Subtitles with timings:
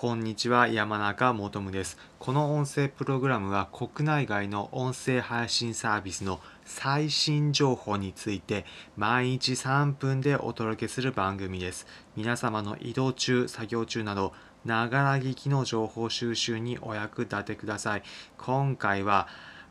[0.00, 1.98] こんにちは山中もとむです。
[2.20, 8.64] この音声プログラムは国内外の音声配信サービスの最新情報について
[8.96, 11.84] 毎日3分でお届けする番組です。
[12.14, 14.32] 皆様の移動中作業中など
[14.64, 18.04] ながら聞きの情報収集にお役立てください。
[18.36, 19.26] 今回は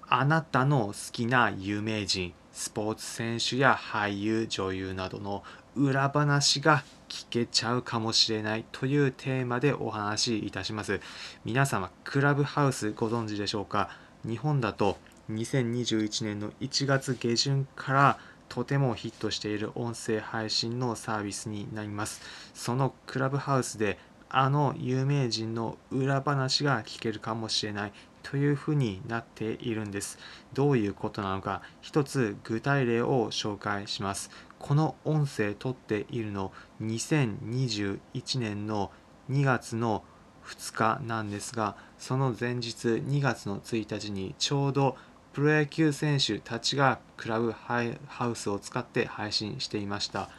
[0.09, 5.45] あなたの好きな有名人スポーツ選手や俳優女優などの
[5.77, 10.99] 裏話が聞けちゃうかもしれないというテーマでお話しいたします
[11.45, 13.89] 皆様クラブハウスご存知でしょうか？
[14.25, 14.97] 日本だと
[15.31, 18.19] 2021年の1月下旬から
[18.49, 22.21] とてもヒットしている音声配信のサービスになります
[22.53, 27.93] そのクラブハウスであの有名人の裏話が聞けるかもしれない
[28.29, 30.19] というふうになっているんです。
[30.53, 34.29] どういうことなのか、一つ具体例を紹介します。
[34.59, 37.99] この音声撮っているの2021
[38.39, 38.91] 年の
[39.29, 40.03] 2月の
[40.45, 44.97] 2日なんですが、その前日2月の1日にちょうど
[45.33, 50.29] プロ野球選手たちがクラブハウスを使って配信していました。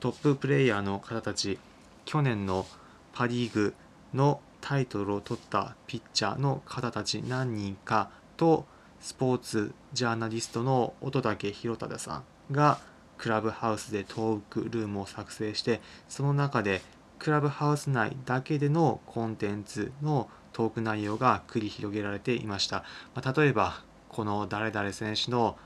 [0.00, 1.58] トッププレイヤーの方たち、
[2.04, 2.66] 去年の
[3.12, 3.74] パ・リーグ
[4.14, 8.64] のタイトルを取ったピッチャーの方たち何人かと
[9.00, 12.78] スポーツジャーナリストの乙武宏忠さんが
[13.18, 16.80] クラブハウスでトークルームを作成してその中で
[17.18, 25.56] クラブハウス内だけでのコンテンツのトーク内容が繰り広げられていました、まあ、例えばこの誰々選手の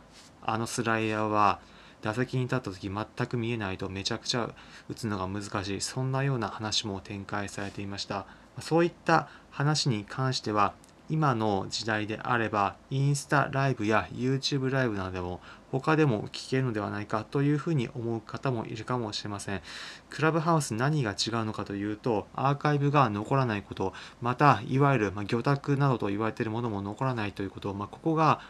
[0.45, 1.61] あのスライダーは
[2.03, 4.51] 打席に立った時全く見えないとめちゃくちゃ
[4.89, 5.81] 打つのが難しい。
[5.81, 8.27] そんなような話も展開されていました。
[8.61, 10.75] そういった話に関しては
[11.09, 19.63] 今の時代であればインスタライブや YouTube ライブなどでも他でも聞けるのではないかというふうに思う方もいるかもしれません。
[20.11, 28.41] クラブハウス何が違うのかというとアーカイブが残らないことまたいわゆる、ま魚拓などと言われているものも残らないということ、まあ、ここが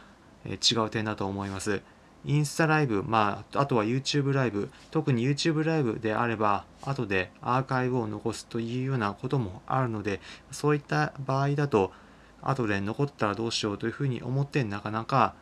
[0.45, 1.83] 違う点だと思います。
[2.25, 10.21] インスタライブ、まあ、あとは YouTube ライブ、特に YouTube ライブであれば、後でアーカイブを残すというようなこともあるので、
[10.53, 11.93] そういった場合だと、
[12.43, 15.35] 後で残ったらどうしようというふうに思って、なかなか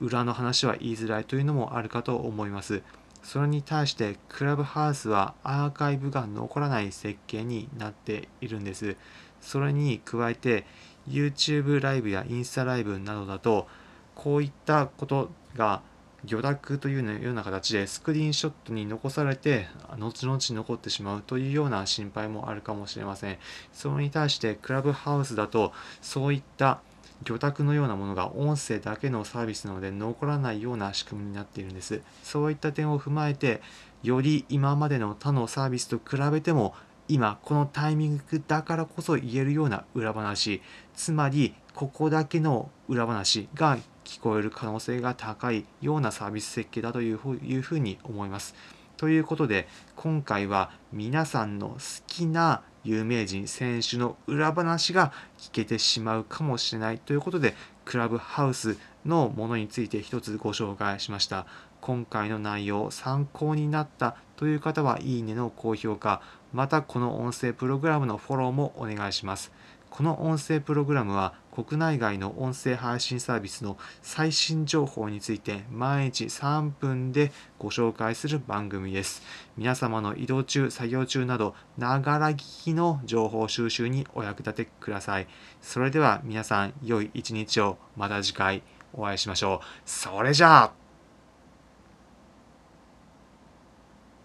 [0.00, 2.82] 裏の話は言いづらいというのもあるかと思います。
[3.22, 8.96] それに対して、クラブハウスはアーカイブが残らない設計になっているんです。
[9.40, 10.66] それに加えて、
[11.08, 13.66] YouTube ライブやインスタライブなどだと、
[14.14, 15.82] こういったことが
[16.24, 19.68] 魚拓というような形でスクリーンショットに残されて
[19.98, 23.38] 後々残ってしまうというような心配もあるかもしれません。
[23.72, 26.80] それに対してクラブハウスだとそういった
[27.24, 32.02] 魚拓のようなものが音声だけのサービスなので残らないような仕組みになっているんです。
[32.22, 33.62] そういった点を踏まえて
[34.02, 36.74] より今までの他のサービスと比べても
[37.08, 40.60] 今このタイミングだからこそ言えるような裏話。
[40.94, 48.54] つまりここだけの裏話が聞こえる可能性が高いようなサービス設計だというふうに思います。
[48.96, 61.46] ということで今回は皆さんの好きな有名人選手の裏話が聞けてしまうかもしれないということでクラブハウスのものについて一つご紹介しました
[61.80, 66.22] 今回の内容参考になったという方はいいねの高評価
[66.52, 69.52] またこの音声プログラムのフォローもお願いします
[69.96, 79.22] この音声プログラムは国内外の音声配信サービスの最新情報について毎日3分でご紹介する番組です。
[79.56, 85.28] 皆様の移動中、作業中など、ながら聞きの情報収集にお役立てください。
[85.62, 89.66] それでは皆さん、良い一日をまた次回お会いしましょう。
[89.86, 90.85] それじゃあ